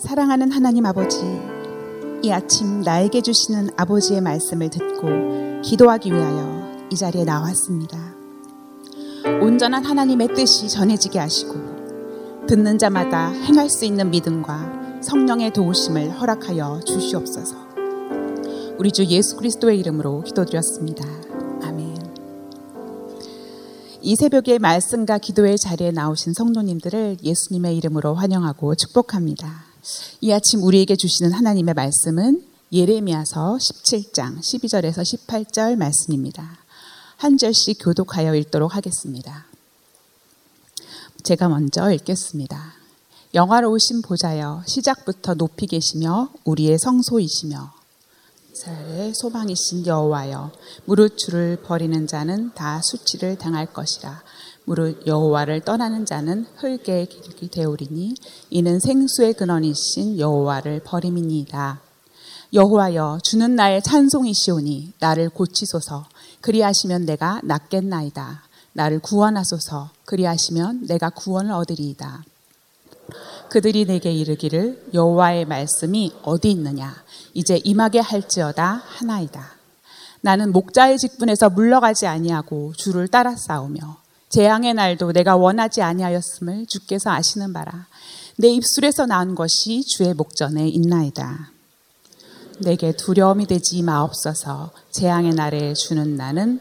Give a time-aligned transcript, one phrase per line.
[0.00, 1.20] 사랑하는 하나님 아버지,
[2.22, 8.14] 이 아침 나에게 주시는 아버지의 말씀을 듣고 기도하기 위하여 이 자리에 나왔습니다.
[9.42, 17.56] 온전한 하나님의 뜻이 전해지게 하시고 듣는 자마다 행할 수 있는 믿음과 성령의 도우심을 허락하여 주시옵소서.
[18.78, 21.06] 우리 주 예수 그리스도의 이름으로 기도드렸습니다.
[21.62, 21.94] 아멘.
[24.00, 29.69] 이 새벽에 말씀과 기도의 자리에 나오신 성도님들을 예수님의 이름으로 환영하고 축복합니다.
[30.20, 36.58] 이 아침 우리에게 주시는 하나님의 말씀은 예레미야서 17장 12절에서 18절 말씀입니다.
[37.16, 39.46] 한 절씩 교독하여 읽도록 하겠습니다.
[41.22, 42.74] 제가 먼저 읽겠습니다.
[43.34, 47.79] 영화로우신 보좌여 시작부터 높이 계시며 우리의 성소이시며
[48.52, 50.50] 이스라엘의 소망이신 여호와여
[50.84, 54.22] 무릇 주를 버리는 자는 다 수치를 당할 것이라
[54.64, 58.14] 무릇 여호와를 떠나는 자는 흙의 길이 되오리니
[58.50, 61.80] 이는 생수의 근원이신 여호와를 버림이니이다.
[62.52, 66.06] 여호와여 주는 나의 찬송이시오니 나를 고치소서
[66.40, 68.42] 그리하시면 내가 낫겠나이다.
[68.72, 72.24] 나를 구원하소서 그리하시면 내가 구원을 얻으리이다.
[73.50, 76.94] 그들이 내게 이르기를 여호와의 말씀이 어디 있느냐
[77.34, 79.56] 이제 임하게 할지어다 하나이다.
[80.22, 87.52] 나는 목자의 직분에서 물러가지 아니하고 주를 따라 싸우며 재앙의 날도 내가 원하지 아니하였음을 주께서 아시는
[87.52, 87.86] 바라.
[88.36, 91.50] 내 입술에서 나온 것이 주의 목전에 있나이다.
[92.60, 94.70] 내게 두려움이 되지 마옵소서.
[94.92, 96.60] 재앙의 날에 주는 나는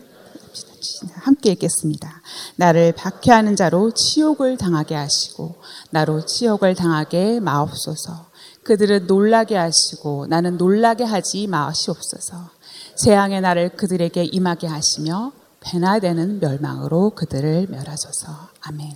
[1.13, 2.21] 함께 읽겠습니다.
[2.55, 5.55] 나를 박해하는 자로 치욕을 당하게 하시고
[5.91, 8.29] 나로 치욕을 당하게 마옵소서.
[8.63, 12.49] 그들은 놀라게 하시고 나는 놀라게 하지 마시옵소서.
[12.95, 18.49] 재앙의 날을 그들에게 임하게 하시며 배나 되는 멸망으로 그들을 멸하소서.
[18.61, 18.95] 아멘.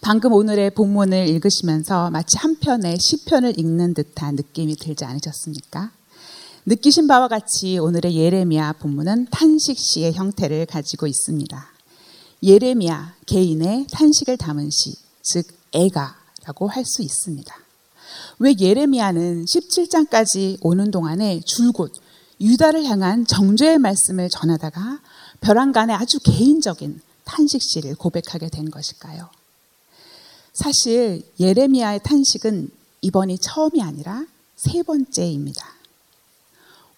[0.00, 5.90] 방금 오늘의 본문을 읽으시면서 마치 한 편의 시편을 읽는 듯한 느낌이 들지 않으셨습니까?
[6.70, 11.72] 느끼신 바와 같이 오늘의 예레미야 본문은 탄식 시의 형태를 가지고 있습니다.
[12.42, 17.56] 예레미야 개인의 탄식을 담은 시, 즉 애가라고 할 수 있습니다.
[18.40, 21.90] 왜 예레미야는 17장까지 오는 동안에 줄곧
[22.38, 25.00] 유다를 향한 정죄의 말씀을 전하다가
[25.40, 29.30] 벼랑간에 아주 개인적인 탄식 시를 고백하게 된 것일까요?
[30.52, 32.68] 사실 예레미야의 탄식은
[33.00, 34.26] 이번이 처음이 아니라
[34.56, 35.77] 세 번째입니다.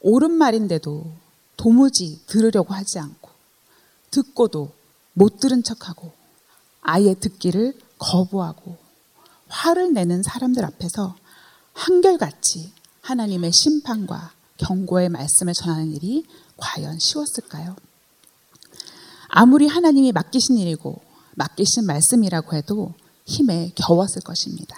[0.01, 1.13] 옳은 말인데도
[1.57, 3.31] 도무지 들으려고 하지 않고
[4.11, 4.73] 듣고도
[5.13, 6.13] 못 들은 척하고
[6.81, 8.79] 아예 듣기를 거부하고
[9.49, 11.17] 화를 내는 사람들 앞에서
[11.73, 12.73] 한결같이
[13.03, 17.77] 하나님의 심판과 경고의 말씀을 전하는 일이 과연 쉬웠을까요?
[19.29, 21.01] 아무리 하나님이 맡기신 일이고
[21.35, 22.95] 맡기신 말씀이라고 해도
[23.25, 24.77] 힘에 겨웠을 것입니다.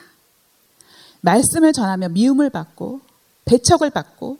[1.20, 3.00] 말씀을 전하며 미움을 받고
[3.44, 4.38] 배척을 받고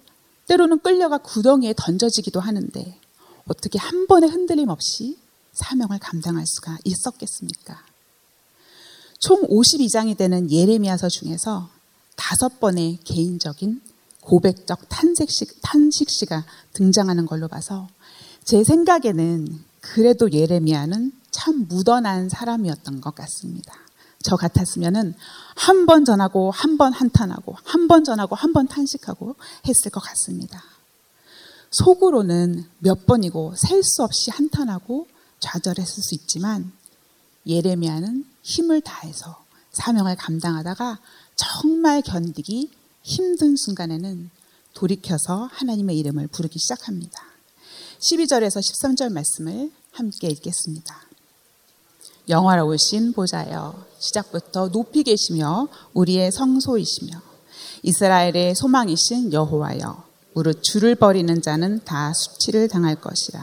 [0.53, 2.99] 때로는 끌려가 구덩이에 던져지기도 하는데
[3.47, 5.17] 어떻게 한 번의 흔들림 없이
[5.55, 7.83] 사명을 감당할 수가 있었겠습니까?
[9.19, 11.71] 총 52장이 되는 예레미야서 중에서
[12.17, 13.81] 다섯 번의 개인적인
[14.21, 17.89] 고백적 탄식시, 탄식시가 등장하는 걸로 봐서
[18.45, 23.75] 제 생각에는 그래도 예레미야는 참 묻어난 사람이었던 것 같습니다.
[24.23, 25.15] 저 같았으면은
[25.55, 30.63] 한 번 전하고 한 번 한탄하고 한 번 전하고 한 번 탄식하고 했을 것 같습니다.
[31.71, 35.07] 속으로는 몇 번이고 셀 수 없이 한탄하고
[35.41, 36.73] 좌절했을 수 있지만
[37.47, 40.99] 예레미야는 힘을 다해서 사명을 감당하다가
[41.35, 42.71] 정말 견디기
[43.03, 44.31] 힘든 순간에는
[44.75, 47.23] 돌이켜서 하나님의 이름을 부르기 시작합니다.
[48.01, 51.01] 12절에서 13절 말씀을 함께 읽겠습니다.
[52.29, 57.13] 영화로우신 보좌여 시작부터 높이 계시며 우리의 성소이시며
[57.85, 60.05] 이스라엘의 소망이신 여호와여
[60.35, 63.43] 무릇 주를 버리는 자는 다 수치를 당할 것이라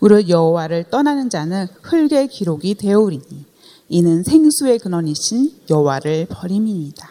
[0.00, 3.46] 무릇 여호와를 떠나는 자는 흙의 기록이 되오리니
[3.88, 7.08] 이는 생수의 근원이신 여호와를 버림이니이다.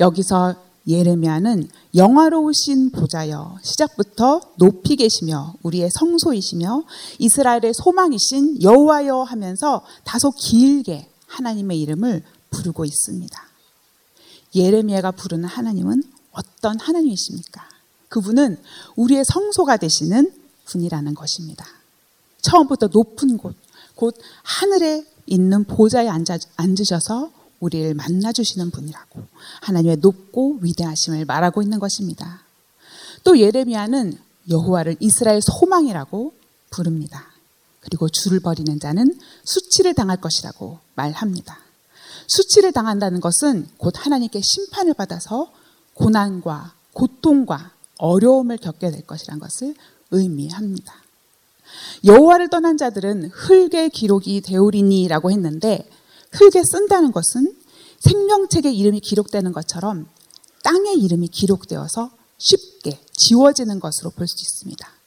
[0.00, 0.54] 여기서
[0.86, 6.82] 예레미야는 영화로우신 보좌여 시작부터 높이 계시며 우리의 성소이시며
[7.18, 13.42] 이스라엘의 소망이신 여호와여 하면서 다소 길게 하나님의 이름을 부르고 있습니다.
[14.54, 16.02] 예레미야가 부르는 하나님은
[16.32, 17.68] 어떤 하나님이십니까?
[18.08, 18.58] 그분은
[18.96, 20.32] 우리의 성소가 되시는
[20.66, 21.66] 분이라는 것입니다.
[22.42, 23.56] 처음부터 높은 곳,
[23.94, 29.22] 곧 하늘에 있는 보좌에 앉아, 앉으셔서 우리를 만나주시는 분이라고
[29.62, 32.42] 하나님의 높고 위대하심을 말하고 있는 것입니다.
[33.24, 34.18] 또 예레미야는
[34.50, 36.34] 여호와를 이스라엘 소망이라고
[36.70, 37.31] 부릅니다.
[37.82, 41.58] 그리고 주를 버리는 자는 수치를 당할 것이라고 말합니다.
[42.28, 45.52] 수치를 당한다는 것은 곧 하나님께 심판을 받아서
[45.94, 49.74] 고난과 고통과 어려움을 겪게 될 것이란 것을
[50.10, 50.94] 의미합니다.
[52.04, 55.88] 여호와를 떠난 자들은 흙의 기록이 되오리니라고 했는데
[56.32, 57.54] 흙에 쓴다는 것은
[58.00, 60.08] 생명책의 이름이 기록되는 것처럼
[60.64, 65.01] 땅의 이름이 기록되어서 쉽게 지워지는 것으로 볼 수 있습니다.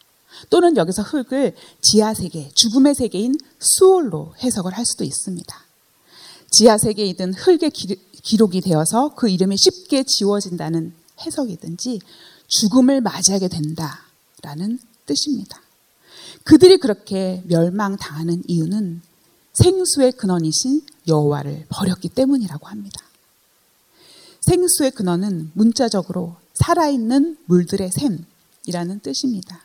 [0.49, 5.65] 또는 여기서 흙을 지하 세계, 죽음의 세계인 수월로 해석을 할 수도 있습니다.
[6.51, 7.71] 지하 세계이든 흙의
[8.23, 10.93] 기록이 되어서 그 이름이 쉽게 지워진다는
[11.25, 11.99] 해석이든지
[12.47, 15.61] 죽음을 맞이하게 된다라는 뜻입니다.
[16.43, 19.01] 그들이 그렇게 멸망당하는 이유는
[19.53, 23.01] 생수의 근원이신 여호와를 버렸기 때문이라고 합니다.
[24.41, 29.61] 생수의 근원은 문자적으로 살아있는 물들의 샘이라는 뜻입니다.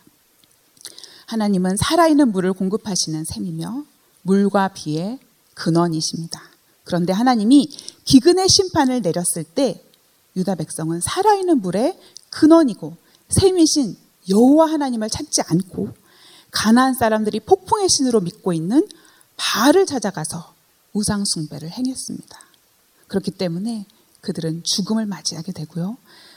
[1.30, 3.84] 하나님은 살아있는 물을 공급하시는 샘이며
[4.22, 5.20] 물과 비의
[5.54, 6.42] 근원이십니다.
[6.82, 7.68] 그런데 하나님이
[8.04, 9.80] 기근의 심판을 내렸을 때
[10.34, 11.96] 유다 백성은 살아있는 물의
[12.30, 12.96] 근원이고
[13.28, 13.96] 샘이신
[14.28, 15.94] 여호와 하나님을 찾지 않고
[16.50, 18.88] 가나안 사람들이 폭풍의 신으로 믿고 있는
[19.36, 20.52] 바알을 찾아가서
[20.94, 22.40] 우상 숭배를 행했습니다.
[23.06, 23.86] 그렇기 때문에
[24.20, 25.96] 그들은 죽음을 맞이하게 되고요.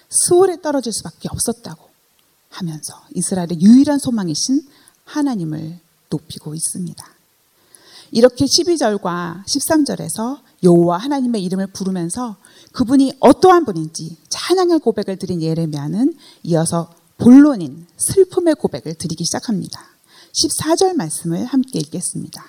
[0.09, 1.89] 수월에 떨어질 수밖에 없었다고
[2.49, 4.61] 하면서 이스라엘의 유일한 소망이신
[5.05, 5.79] 하나님을
[6.09, 7.13] 높이고 있습니다.
[8.11, 12.37] 이렇게 12절과 13절에서 여호와 하나님의 이름을 부르면서
[12.71, 19.81] 그분이 어떠한 분인지 찬양의 고백을 드린 예레미야는 이어서 본론인 슬픔의 고백을 드리기 시작합니다.
[20.31, 22.45] 14절 말씀을 함께 읽겠습니다.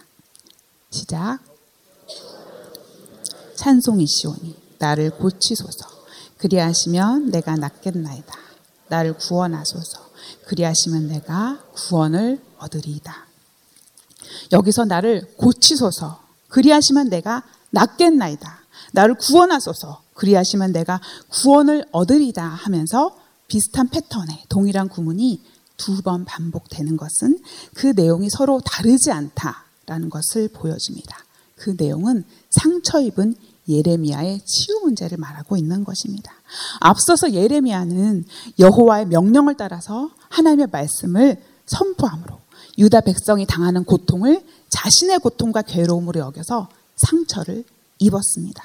[0.90, 1.38] 시작.
[3.56, 5.88] 찬송이시오니 나를 고치소서.
[6.38, 8.34] 그리하시면 내가 낫겠나이다.
[8.88, 10.04] 나를 구원하소서.
[10.46, 13.26] 그리하시면 내가 구원을 얻으리이다.
[14.52, 16.22] 여기서 나를 고치소서.
[16.48, 18.60] 그리하시면 내가 낫겠나이다.
[18.92, 20.02] 나를 구원하소서.
[20.14, 21.00] 그리하시면 내가
[21.30, 23.16] 구원을 얻으리다 하면서
[23.48, 25.42] 비슷한 패턴의 동일한 구문이
[25.76, 27.38] 두 번 반복되는 것은
[27.74, 31.24] 그 내용이 서로 다르지 않다라는 것을 보여줍니다.
[31.56, 33.34] 그 내용은 상처 입은
[33.68, 36.32] 예레미야의 치유 문제를 말하고 있는 것입니다.
[36.80, 38.24] 앞서서 예레미야는
[38.58, 42.40] 여호와의 명령을 따라서 하나님의 말씀을 선포함으로
[42.78, 47.64] 유다 백성이 당하는 고통을 자신의 고통과 괴로움으로 여겨서 상처를
[47.98, 48.62] 입었습니다.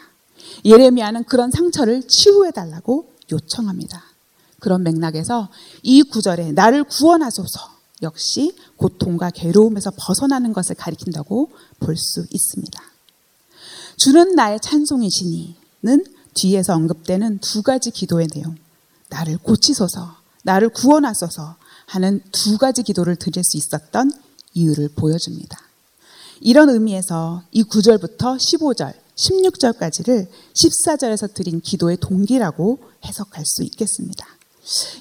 [0.66, 4.04] 예레미야는 그런 상처를 치유해 달라고 요청합니다.
[4.60, 5.50] 그런 맥락에서
[5.84, 7.60] 이 구절에 나를 구원하소서
[8.02, 12.89] 역시 고통과 괴로움에서 벗어나는 것을 가리킨다고 볼 수 있습니다.
[14.00, 18.56] 주는 나의 찬송이시니는 뒤에서 언급되는 두 가지 기도의 내용.
[19.10, 21.57] 나를 고치소서, 나를 구원하소서
[21.88, 24.10] 하는 두 가지 기도를 드릴 수 있었던
[24.54, 25.60] 이유를 보여줍니다.
[26.40, 34.25] 이런 의미에서 이 9절부터 15절, 16절까지를 14절에서 드린 기도의 동기라고 해석할 수 있겠습니다.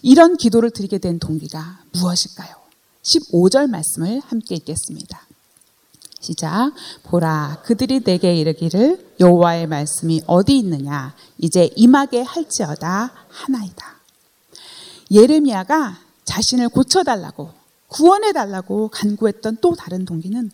[0.03, 2.57] 이런 기도를 드리게 된 동기가 무엇일까요?
[3.05, 5.28] 15절 말씀을 함께 읽겠습니다.
[6.21, 6.73] 시작.
[7.05, 11.15] 보라, 그들이 내게 이르기를 여호와의 말씀이 어디 있느냐?
[11.39, 13.99] 이제 임하게 할지어다 하나이다.
[15.11, 17.51] 예레미야가 자신을 고쳐달라고
[17.89, 20.51] 구원해달라고 간구했던 또 다른 동기는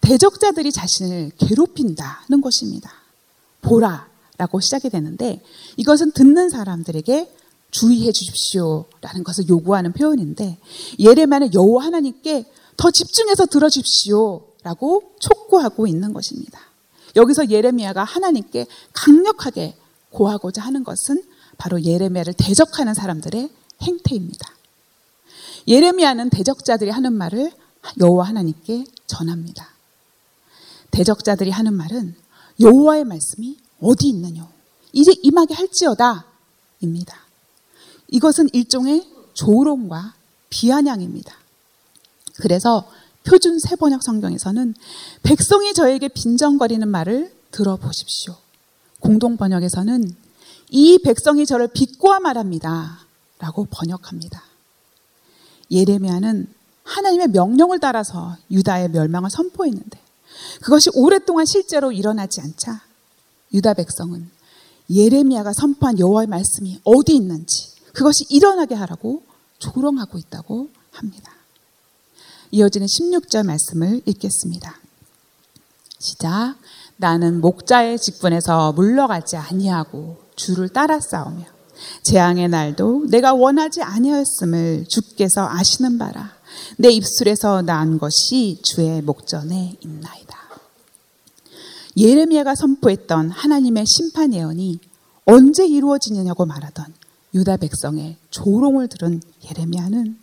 [0.00, 2.92] 대적자들이 자신을 괴롭힌다는 것입니다.
[3.62, 5.42] 보라라고 시작이 되는데
[5.76, 7.34] 이것은 듣는 사람들에게
[7.70, 10.58] 주의해 주십시오라는 것을 요구하는 표현인데
[10.98, 12.44] 예레미야는 여호와 하나님께
[12.76, 16.58] 더 집중해서 들어 주십시오 라고 촉구하고 있는 것입니다.
[17.14, 19.76] 여기서 예레미야가 하나님께 강력하게
[20.10, 21.22] 고하고자 하는 것은
[21.58, 23.50] 바로 예레미야를 대적하는 사람들의
[23.82, 24.48] 행태입니다.
[25.68, 27.52] 예레미야는 대적자들이 하는 말을
[28.00, 29.68] 여호와 하나님께 전합니다.
[30.90, 32.16] 대적자들이 하는 말은
[32.60, 34.48] 여호와의 말씀이 어디 있느냐?
[34.92, 37.18] 이제 임하게 할지어다입니다.
[38.08, 40.14] 이것은 일종의 조롱과
[40.48, 41.36] 비아냥입니다.
[42.36, 42.88] 그래서
[43.24, 44.74] 표준 세 번역 성경에서는
[45.22, 48.36] 백성이 저에게 빈정거리는 말을 들어보십시오.
[49.00, 50.14] 공동 번역에서는
[50.70, 53.00] 이 백성이 저를 비꼬아 말합니다.
[53.38, 54.42] 라고 번역합니다.
[55.70, 56.46] 예레미야는
[56.84, 59.98] 하나님의 명령을 따라서 유다의 멸망을 선포했는데
[60.62, 62.82] 그것이 오랫동안 실제로 일어나지 않자
[63.52, 64.30] 유다 백성은
[64.90, 69.22] 예레미야가 선포한 여호와의 말씀이 어디 있는지 그것이 일어나게 하라고
[69.58, 71.33] 조롱하고 있다고 합니다.
[72.54, 74.78] 이어지는 16절 말씀을 읽겠습니다.
[75.98, 76.54] 시작.
[76.96, 81.46] 나는 목자의 직분에서 물러가지 아니하고 주를 따라 싸우며
[82.04, 86.32] 재앙의 날도 내가 원하지 아니하였음을 주께서 아시는 바라.
[86.78, 90.38] 내 입술에서 난 것이 주의 목전에 있나이다.
[91.96, 94.78] 예레미야가 선포했던 하나님의 심판 예언이
[95.24, 96.86] 언제 이루어지느냐고 말하던
[97.34, 100.20] 유다 백성의 조롱을 들은 예레미야는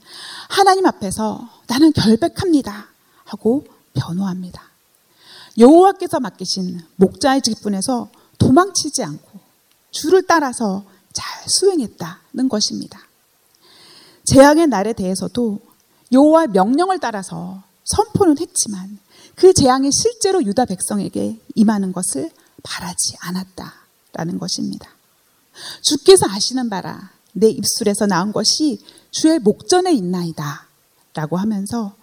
[0.49, 2.87] 하나님 앞에서 나는 결백합니다
[3.25, 4.63] 하고 변호합니다.
[5.57, 9.39] 여호와께서 맡기신 목자의 직분에서 도망치지 않고
[9.91, 12.99] 주를 따라서 잘 수행했다는 것입니다.
[14.23, 15.59] 재앙의 날에 대해서도
[16.11, 18.97] 여호와 명령을 따라서 선포는 했지만
[19.35, 22.31] 그 재앙이 실제로 유다 백성에게 임하는 것을
[22.63, 24.89] 바라지 않았다라는 것입니다.
[25.81, 28.79] 주께서 아시는 바라 내 입술에서 나온 것이
[29.11, 30.67] 주의 목전에 있나이다
[31.13, 31.95] 라고 하면서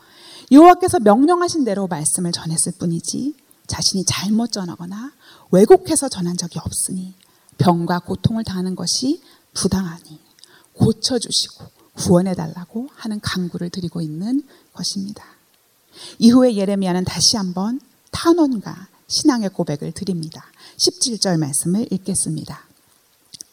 [0.51, 3.35] 여호와께서 명령하신 대로 말씀을 전했을 뿐이지
[3.67, 5.13] 자신이 잘못 전하거나
[5.51, 7.15] 왜곡해서 전한 적이 없으니
[7.59, 9.21] 병과 고통을 당하는 것이
[9.53, 10.19] 부당하니
[10.75, 11.65] 고쳐주시고
[11.95, 15.25] 구원해 달라고 하는 강구를 드리고 있는 것입니다.
[16.19, 17.81] 이후에 예레미야는 다시 한번
[18.13, 20.45] 탄원과 신앙의 고백을 드립니다.
[20.77, 22.68] 17절 말씀을 읽겠습니다.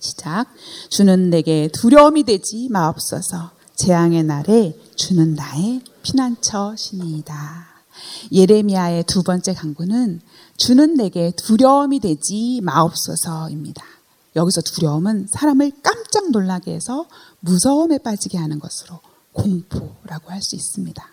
[0.06, 0.46] 시작.
[0.90, 3.52] 주는 내게 두려움이 되지 마옵소서.
[3.76, 7.68] 재앙의 날에 주는 나의 피난처시니이다.
[8.32, 10.22] 예레미야의 두 번째 강구는
[10.58, 13.84] 주는 내게 두려움이 되지 마옵소서입니다.
[14.36, 17.06] 여기서 두려움은 사람을 깜짝 놀라게 해서
[17.40, 19.00] 무서움에 빠지게 하는 것으로
[19.34, 21.06] 공포라고 할 수 있습니다.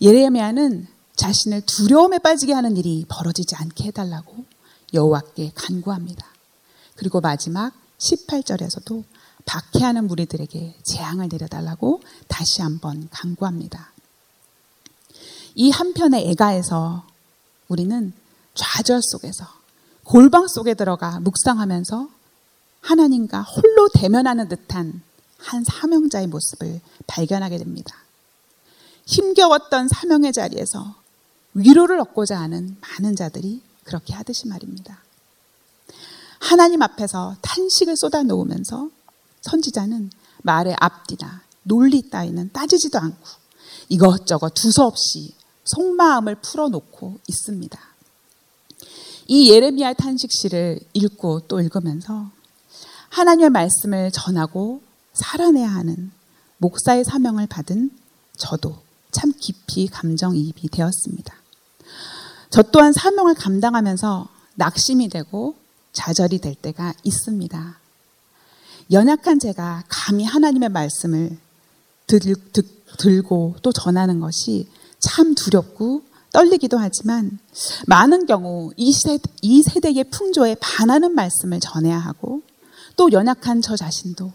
[0.00, 4.44] 예레미야는 자신을 두려움에 빠지게 하는 일이 벌어지지 않게 해달라고
[4.92, 6.26] 여호와께 간구합니다.
[6.96, 9.04] 그리고 마지막 18절에서도
[9.44, 13.92] 박해하는 무리들에게 재앙을 내려달라고 다시 한번 간구합니다.
[15.54, 17.04] 이 한편의 애가에서
[17.68, 18.12] 우리는
[18.54, 19.46] 좌절 속에서
[20.04, 22.08] 골방 속에 들어가 묵상하면서
[22.80, 25.02] 하나님과 홀로 대면하는 듯한
[25.38, 27.96] 한 사명자의 모습을 발견하게 됩니다.
[29.06, 30.94] 힘겨웠던 사명의 자리에서
[31.54, 35.01] 위로를 얻고자 하는 많은 자들이 그렇게 하듯이 말입니다.
[36.42, 38.90] 하나님 앞에서 탄식을 쏟아 놓으면서
[39.42, 40.10] 선지자는
[40.42, 43.24] 말의 앞뒤나 논리 따위는 따지지도 않고
[43.88, 45.34] 이것저것 두서없이
[45.64, 47.78] 속마음을 풀어놓고 있습니다.
[49.28, 52.30] 이 예레미야 탄식시를 읽고 또 읽으면서
[53.10, 54.82] 하나님의 말씀을 전하고
[55.12, 56.10] 살아내야 하는
[56.58, 57.92] 목사의 사명을 받은
[58.36, 58.78] 저도
[59.12, 61.36] 참 깊이 감정이입이 되었습니다.
[62.50, 65.61] 저 또한 사명을 감당하면서 낙심이 되고
[65.92, 67.78] 좌절이 될 때가 있습니다.
[68.90, 71.38] 연약한 제가 감히 하나님의 말씀을
[72.06, 72.20] 들,
[72.52, 72.62] 들,
[72.98, 74.68] 들 고 또 전하는 것이
[75.00, 77.38] 참 두렵고 떨리기도 하지만
[77.86, 82.42] 많은 경우 이, 세대, 이 세대의 풍조에 반하는 말씀을 전해야 하고
[82.96, 84.32] 또 연약한 저 자신도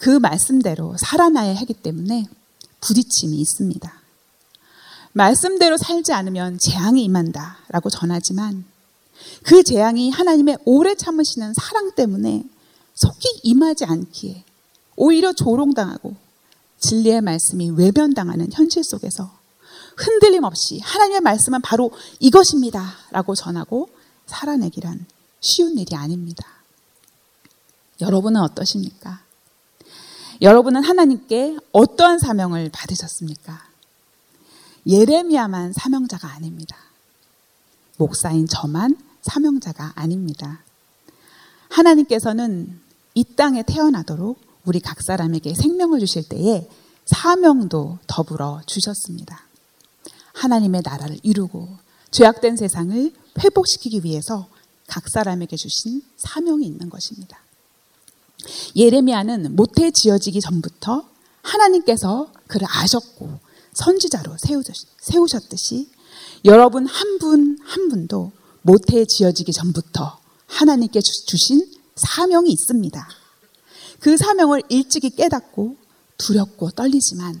[0.00, 2.26] 그 말씀대로 살아나야 하기 때문에
[2.80, 3.92] 부딪힘이 있습니다.
[5.12, 8.64] 말씀대로 살지 않으면 재앙이 임한다 라고 전하지만
[9.44, 12.44] 그 재앙이 하나님의 오래 참으시는 사랑 때문에
[12.94, 14.44] 속히 임하지 않기에
[14.96, 16.14] 오히려 조롱당하고
[16.80, 19.30] 진리의 말씀이 외면당하는 현실 속에서
[19.96, 22.94] 흔들림 없이 하나님의 말씀은 바로 이것입니다.
[23.10, 23.88] 라고 전하고
[24.26, 25.06] 살아내기란
[25.40, 26.46] 쉬운 일이 아닙니다.
[28.00, 29.20] 여러분은 어떠십니까?
[30.42, 33.62] 여러분은 하나님께 어떠한 사명을 받으셨습니까?
[34.86, 36.76] 예레미야만 사명자가 아닙니다.
[37.98, 40.62] 목사인 저만 사명자가 아닙니다.
[41.68, 42.80] 하나님께서는
[43.14, 46.68] 이 땅에 태어나도록 우리 각 사람에게 생명을 주실 때에
[47.06, 49.44] 사명도 더불어 주셨습니다.
[50.34, 51.68] 하나님의 나라를 이루고
[52.10, 54.48] 죄악된 세상을 회복시키기 위해서
[54.86, 57.38] 각 사람에게 주신 사명이 있는 것입니다.
[58.74, 61.08] 예레미야는 모태 지어지기 전부터
[61.42, 63.38] 하나님께서 그를 아셨고
[63.72, 64.36] 선지자로
[64.98, 65.88] 세우셨듯이
[66.44, 73.08] 여러분 한 분한 한 분도 모태 지어지기 전부터 하나님께 주신 사명이 있습니다.
[74.00, 75.76] 그 사명을 일찍이 깨닫고
[76.18, 77.40] 두렵고 떨리지만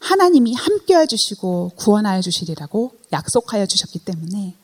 [0.00, 4.54] 하나님이 함께해 주시고 구원하여 주시리라고 약속하여 주셨기 때문에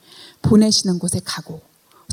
[0.43, 1.63] 보내시는 곳에 가고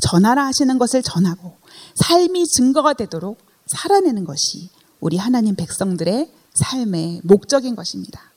[0.00, 1.56] 전하라 하시는 것을 전하고
[1.96, 4.70] 삶이 증거가 되도록 살아내는 것이
[5.00, 8.32] 우리 하나님 백성들의 삶의 목적인 것입니다.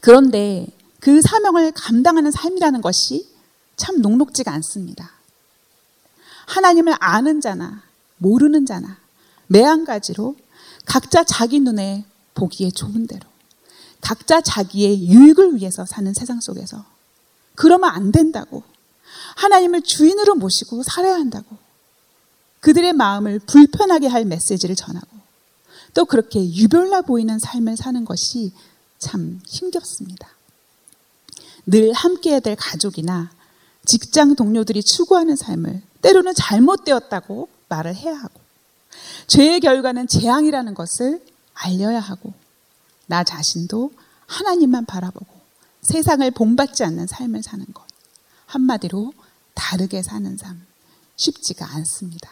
[0.00, 0.66] 그런데
[0.98, 3.28] 그 사명을 감당하는 삶이라는 것이
[3.80, 5.10] 참 녹록지가 않습니다.
[6.46, 7.82] 하나님을 아는 자나
[8.18, 8.98] 모르는 자나
[9.46, 10.36] 매한가지로
[10.84, 13.26] 각자 자기 눈에 보기에 좋은 대로
[14.02, 16.84] 각자 자기의 유익을 위해서 사는 세상 속에서
[17.54, 18.62] 그러면 안 된다고
[19.36, 21.56] 하나님을 주인으로 모시고 살아야 한다고
[22.60, 25.08] 그들의 마음을 불편하게 할 메시지를 전하고
[25.94, 28.52] 또 그렇게 유별나 보이는 삶을 사는 것이
[28.98, 30.28] 참 힘겹습니다.
[31.64, 33.30] 늘 함께해야 될 가족이나
[33.86, 38.40] 직장 동료들이 추구하는 삶을 때로는 잘못되었다고 말을 해야 하고
[39.26, 42.32] 죄의 결과는 재앙이라는 것을 알려야 하고
[43.06, 43.92] 나 자신도
[44.26, 45.40] 하나님만 바라보고
[45.82, 47.84] 세상을 본받지 않는 삶을 사는 것.
[48.46, 49.12] 한마디로
[49.54, 50.66] 다르게 사는 삶.
[51.16, 52.30] 쉽지가 않습니다.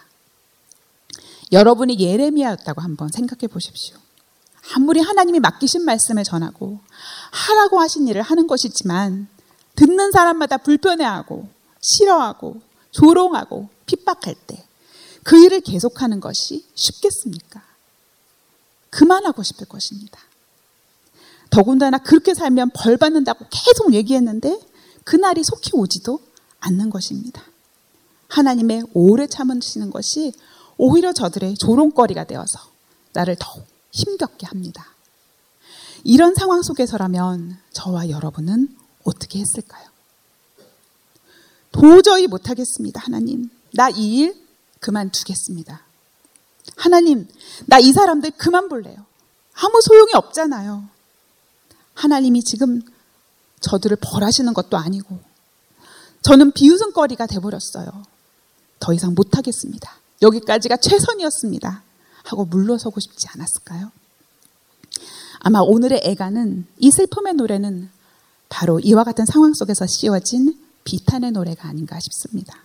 [1.52, 3.96] 여러분이 예레미야였다고 한번 생각해 보십시오.
[4.74, 6.80] 아무리 하나님이 맡기신 말씀을 전하고
[7.30, 9.28] 하라고 하신 일을 하는 것이지만
[9.78, 11.48] 듣는 사람마다 불편해하고
[11.80, 14.68] 싫어하고 조롱하고 핍박할 때
[15.28, 17.62] 그 일을 계속하는 것이 쉽겠습니까?
[18.88, 20.18] 그만하고 싶을 것입니다.
[21.50, 24.58] 더군다나 그렇게 살면 벌 받는다고 계속 얘기했는데
[25.04, 26.20] 그날이 속히 오지도
[26.60, 27.42] 않는 것입니다.
[28.28, 30.32] 하나님의 오래 참으시는 것이
[30.78, 32.60] 오히려 저들의 조롱거리가 되어서
[33.12, 34.94] 나를 더욱 힘겹게 합니다.
[36.04, 38.77] 이런 상황 속에서라면 저와 여러분은
[39.08, 39.88] 어떻게 했을까요?
[41.72, 43.50] 도저히 못하겠습니다, 하나님.
[43.74, 44.46] 나 이 일
[44.80, 45.82] 그만두겠습니다.
[46.76, 47.28] 하나님,
[47.66, 49.04] 나 이 사람들 그만 볼래요.
[49.54, 50.88] 아무 소용이 없잖아요.
[51.94, 52.80] 하나님이 지금
[53.60, 55.18] 저들을 벌하시는 것도 아니고,
[56.22, 57.88] 저는 비웃음거리가 돼버렸어요.
[58.80, 59.98] 더 이상 못하겠습니다.
[60.22, 61.82] 여기까지가 최선이었습니다.
[62.24, 63.90] 하고 물러서고 싶지 않았을까요?
[65.40, 67.90] 아마 오늘의 애가는 이 슬픔의 노래는
[68.48, 72.56] 바로 이와 같은 상황 속에서 씌워진 비탄의 노래가 아닌가 싶습니다.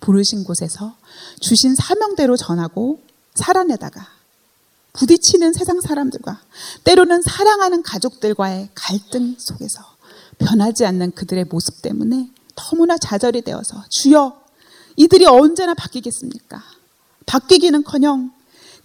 [0.00, 0.96] 부르신 곳에서
[1.40, 3.00] 주신 사명대로 전하고
[3.34, 4.06] 살아내다가
[4.92, 6.40] 부딪히는 세상 사람들과
[6.84, 9.80] 때로는 사랑하는 가족들과의 갈등 속에서
[10.38, 14.42] 변하지 않는 그들의 모습 때문에 너무나 좌절이 되어서 주여
[14.96, 16.62] 이들이 언제나 바뀌겠습니까?
[17.24, 18.32] 바뀌기는커녕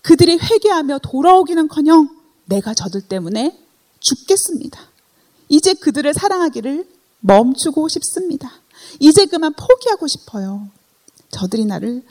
[0.01, 2.10] 그들이 회개하며 돌아오기는커녕
[2.46, 3.60] 내가 저들 때문에
[4.00, 4.80] 죽겠습니다.
[5.50, 6.88] 이제 그들을 사랑하기를
[7.22, 8.51] 멈추고 싶습니다.
[9.00, 10.70] 이제 그만 포기하고 싶어요.
[11.30, 12.04] 저들이 나를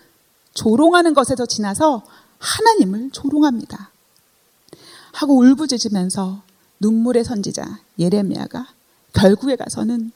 [0.55, 2.03] 조롱하는 것에서 지나서
[2.39, 3.91] 하나님을 조롱합니다.
[5.13, 6.43] 하고 울부짖으면서
[6.81, 8.69] 눈물의 선지자 예레미야가
[9.15, 10.13] 결국에 가서는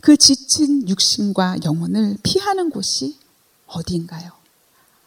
[0.00, 3.18] 그 지친 육신과 영혼을 피하는 곳이
[3.66, 4.30] 어디인가요?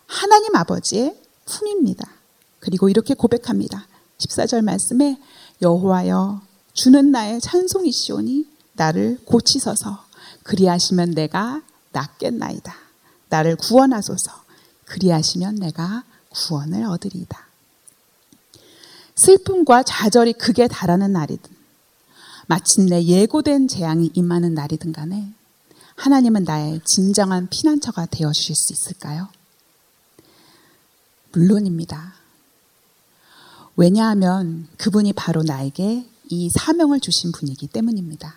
[0.06, 2.08] 하나님 아버지의 품입니다.
[2.60, 3.88] 그리고 이렇게 고백합니다.
[4.20, 5.20] 14절 말씀에
[5.62, 6.42] 여호와여
[6.74, 10.06] 주는 나의 찬송이시오니 나를 고치소서
[10.44, 12.76] 그리하시면 내가 낫겠나이다.
[13.30, 14.32] 나를 구원하소서
[14.86, 17.48] 그리하시면 내가 구원을 얻으리이다.
[19.16, 21.52] 슬픔과 좌절이 극에 달하는 날이든
[22.48, 25.32] 마침내 예고된 재앙이 임하는 날이든 간에
[25.96, 29.30] 하나님은 나의 진정한 피난처가 되어 주실 수 있을까요?
[31.32, 32.16] 물론입니다.
[33.76, 38.36] 왜냐하면 그분이 바로 나에게 이 사명을 주신 분이기 때문입니다.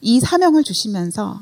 [0.00, 1.40] 이 사명을 주시면서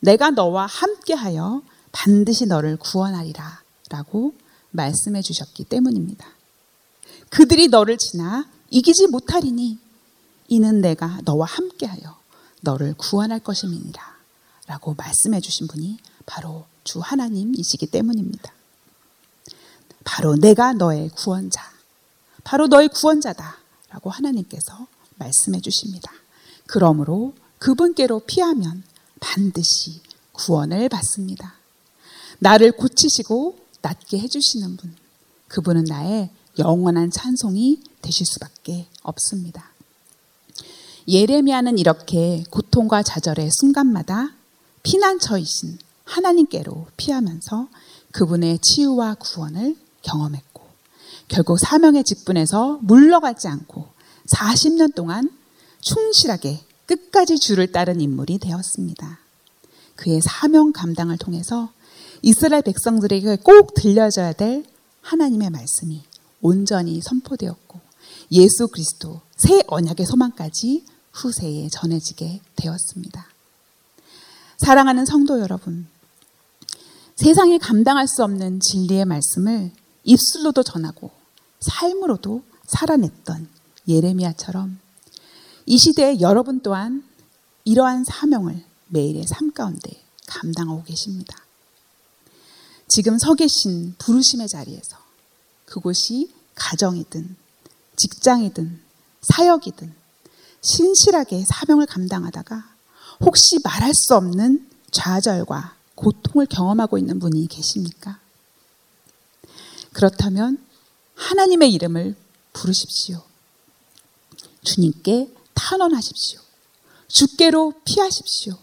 [0.00, 4.34] 내가 너와 함께하여 반드시 너를 구원하리라 라고
[4.72, 6.26] 말씀해 주셨기 때문입니다.
[7.30, 9.78] 그들이 너를 지나 이기지 못하리니
[10.48, 12.18] 이는 내가 너와 함께하여
[12.62, 14.02] 너를 구원할 것임이니라
[14.66, 18.52] 라고 말씀해 주신 분이 바로 주 하나님이시기 때문입니다.
[20.02, 21.62] 바로 내가 너의 구원자,
[22.42, 23.57] 바로 너의 구원자다
[23.90, 26.12] 라고 하나님께서 말씀해 주십니다.
[26.66, 28.82] 그러므로 그분께로 피하면
[29.20, 30.00] 반드시
[30.32, 31.54] 구원을 받습니다.
[32.38, 34.94] 나를 고치시고 낫게 해주시는 분,
[35.48, 39.72] 그분은 나의 영원한 찬송이 되실 수밖에 없습니다.
[41.08, 44.34] 예레미야는 이렇게 고통과 좌절의 순간마다
[44.82, 47.68] 피난처이신 하나님께로 피하면서
[48.12, 50.47] 그분의 치유와 구원을 경험했고
[51.28, 53.86] 결국 사명의 직분에서 물러가지 않고
[54.32, 55.30] 40년 동안
[55.80, 59.18] 충실하게 끝까지 주를 따른 인물이 되었습니다.
[59.96, 61.70] 그의 사명 감당을 통해서
[62.22, 64.64] 이스라엘 백성들에게 꼭 들려져야 될
[65.02, 66.02] 하나님의 말씀이
[66.40, 67.80] 온전히 선포되었고
[68.32, 73.26] 예수 그리스도 새 언약의 소망까지 후세에 전해지게 되었습니다.
[74.58, 75.86] 사랑하는 성도 여러분,
[77.16, 79.72] 세상에 감당할 수 없는 진리의 말씀을
[80.04, 81.17] 입술로도 전하고
[81.60, 83.48] 삶으로도 살아냈던
[83.86, 84.78] 예레미야처럼
[85.66, 87.04] 이 시대에 여러분 또한
[87.64, 91.36] 이러한 사명을 매일의 삶 가운데 감당하고 계십니다.
[92.86, 94.96] 지금 서 계신 부르심의 자리에서
[95.66, 97.36] 그곳이 가정이든
[97.96, 98.80] 직장이든
[99.20, 99.94] 사역이든
[100.60, 102.64] 신실하게 사명을 감당하다가
[103.20, 108.20] 혹시 말할 수 없는 좌절과 고통을 경험하고 있는 분이 계십니까?
[109.92, 110.64] 그렇다면
[111.18, 112.14] 하나님의 이름을
[112.52, 113.22] 부르십시오.
[114.62, 116.40] 주님께 탄원하십시오.
[117.08, 118.56] 주께로 피하십시오.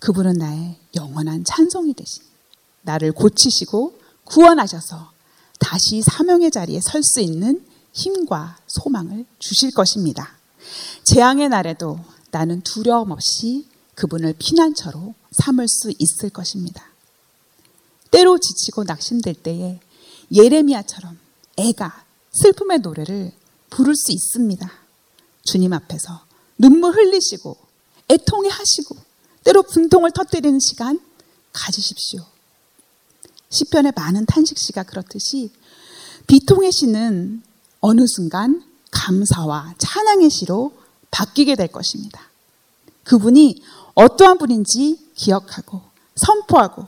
[0.00, 2.24] 그분은 나의 영원한 찬송이 되신
[2.82, 5.12] 나를 고치시고 구원하셔서
[5.58, 10.36] 다시 사명의 자리에 설 수 있는 힘과 소망을 주실 것입니다.
[11.04, 12.00] 재앙의 날에도
[12.32, 16.84] 나는 두려움 없이 그분을 피난처로 삼을 수 있을 것입니다.
[18.10, 19.80] 때로 지치고 낙심될 때에
[20.32, 21.23] 예레미야처럼
[21.56, 23.32] 애가 슬픔의 노래를
[23.70, 24.70] 부를 수 있습니다.
[25.42, 26.20] 주님 앞에서
[26.58, 27.56] 눈물 흘리시고
[28.08, 28.96] 애통해 하시고
[29.44, 31.00] 때로 분통을 터뜨리는 시간
[31.52, 32.24] 가지십시오.
[33.50, 35.52] 시편의 많은 탄식시가 그렇듯이
[36.26, 37.42] 비통의 시는
[37.80, 40.72] 어느 순간 감사와 찬양의 시로
[41.10, 42.30] 바뀌게 될 것입니다.
[43.04, 43.62] 그분이
[43.94, 45.82] 어떠한 분인지 기억하고
[46.16, 46.86] 선포하고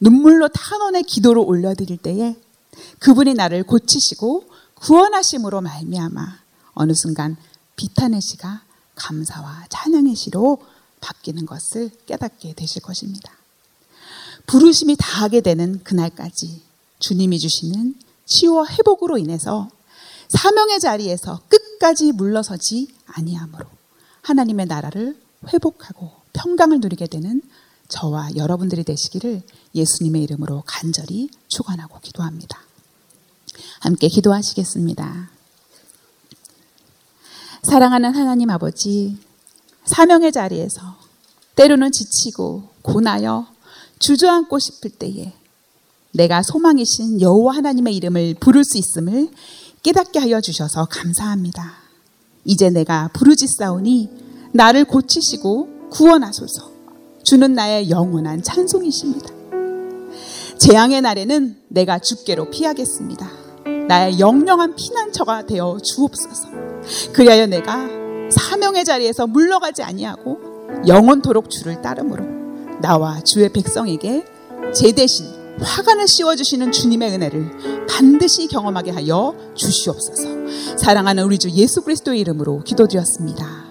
[0.00, 2.36] 눈물로 탄원의 기도를 올려드릴 때에
[2.98, 6.38] 그분이 나를 고치시고 구원하심으로 말미암아
[6.74, 7.36] 어느 순간
[7.76, 8.62] 비탄의 시가
[8.94, 10.58] 감사와 찬양의 시로
[11.00, 13.32] 바뀌는 것을 깨닫게 되실 것입니다.
[14.46, 16.62] 부르심이 다하게 되는 그날까지
[16.98, 17.94] 주님이 주시는
[18.26, 19.68] 치유와 회복으로 인해서
[20.28, 23.66] 사명의 자리에서 끝까지 물러서지 아니하므로
[24.22, 25.20] 하나님의 나라를
[25.52, 27.42] 회복하고 평강을 누리게 되는
[27.88, 29.42] 저와 여러분들이 되시기를
[29.74, 32.67] 예수님의 이름으로 간절히 축원하고 기도합니다.
[33.80, 35.30] 함께 기도하시겠습니다.
[37.62, 39.18] 사랑하는 하나님 아버지,
[39.84, 40.80] 사명의 자리에서
[41.56, 43.46] 때로는 지치고 고나여
[43.98, 45.32] 주저앉고 싶을 때에
[46.12, 49.30] 내가 소망이신 여호와 하나님의 이름을 부를 수 있음을
[49.82, 51.74] 깨닫게 하여 주셔서 감사합니다.
[52.44, 54.08] 이제 내가 부르짖사오니
[54.52, 56.72] 나를 고치시고 구원하소서.
[57.22, 59.28] 주는 나의 영원한 찬송이십니다.
[60.58, 63.47] 재앙의 날에는 내가 주께로 피하겠습니다.
[63.88, 66.48] 나의 영영한 피난처가 되어 주옵소서.
[67.14, 67.88] 그리하여 내가
[68.30, 70.38] 사명의 자리에서 물러가지 아니하고
[70.86, 72.24] 영원토록 주를 따름으로
[72.82, 74.26] 나와 주의 백성에게
[74.74, 75.26] 제 대신
[75.60, 80.76] 화관을 씌워주시는 주님의 은혜를 반드시 경험하게 하여 주시옵소서.
[80.76, 83.67] 사랑하는 우리 주 예수 그리스도의 이름으로 기도드렸습니다.